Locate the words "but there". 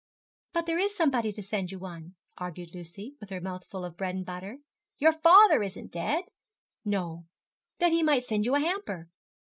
0.53-0.79